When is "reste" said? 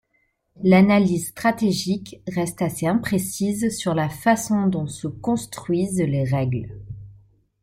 2.27-2.63